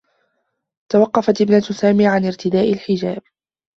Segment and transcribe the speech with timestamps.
[0.91, 3.21] توقّفت ابنة سامي عن ارتداء الحجاب.